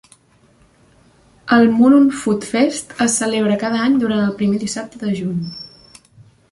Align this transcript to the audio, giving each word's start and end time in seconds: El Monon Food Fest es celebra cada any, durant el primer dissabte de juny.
El 1.57 1.69
Monon 1.75 2.09
Food 2.21 2.47
Fest 2.53 2.97
es 3.07 3.19
celebra 3.23 3.61
cada 3.67 3.85
any, 3.87 4.01
durant 4.05 4.25
el 4.27 4.35
primer 4.43 4.65
dissabte 4.67 5.05
de 5.07 5.17
juny. 5.21 5.39